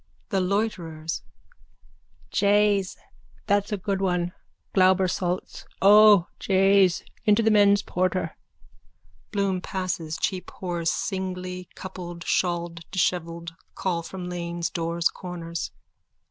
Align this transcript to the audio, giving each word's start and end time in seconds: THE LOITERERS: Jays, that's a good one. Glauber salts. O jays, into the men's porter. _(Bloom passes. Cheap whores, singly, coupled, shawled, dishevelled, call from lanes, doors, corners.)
THE 0.29 0.41
LOITERERS: 0.41 1.21
Jays, 2.31 2.97
that's 3.45 3.71
a 3.71 3.77
good 3.77 4.01
one. 4.01 4.33
Glauber 4.73 5.07
salts. 5.07 5.67
O 5.79 6.25
jays, 6.39 7.03
into 7.25 7.43
the 7.43 7.51
men's 7.51 7.83
porter. 7.83 8.35
_(Bloom 9.31 9.61
passes. 9.61 10.17
Cheap 10.17 10.47
whores, 10.59 10.87
singly, 10.87 11.69
coupled, 11.75 12.23
shawled, 12.25 12.79
dishevelled, 12.89 13.53
call 13.75 14.01
from 14.01 14.27
lanes, 14.27 14.71
doors, 14.71 15.07
corners.) 15.07 15.69